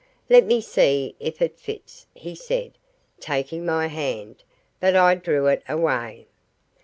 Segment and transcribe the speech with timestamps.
[0.31, 2.71] "Let me see if it fits," he said,
[3.19, 4.41] taking my hand;
[4.79, 6.25] but I drew it away.